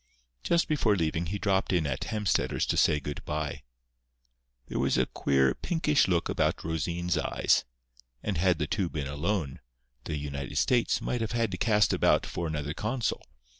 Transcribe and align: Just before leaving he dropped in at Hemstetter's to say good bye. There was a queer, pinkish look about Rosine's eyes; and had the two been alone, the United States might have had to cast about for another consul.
Just 0.41 0.67
before 0.67 0.95
leaving 0.95 1.27
he 1.27 1.37
dropped 1.37 1.71
in 1.71 1.85
at 1.85 2.05
Hemstetter's 2.05 2.65
to 2.65 2.75
say 2.75 2.99
good 2.99 3.23
bye. 3.23 3.61
There 4.65 4.79
was 4.79 4.97
a 4.97 5.05
queer, 5.05 5.53
pinkish 5.53 6.07
look 6.07 6.27
about 6.27 6.63
Rosine's 6.63 7.19
eyes; 7.19 7.65
and 8.23 8.35
had 8.35 8.57
the 8.57 8.65
two 8.65 8.89
been 8.89 9.05
alone, 9.05 9.59
the 10.05 10.17
United 10.17 10.57
States 10.57 11.01
might 11.01 11.21
have 11.21 11.33
had 11.33 11.51
to 11.51 11.57
cast 11.57 11.93
about 11.93 12.25
for 12.25 12.47
another 12.47 12.73
consul. 12.73 13.23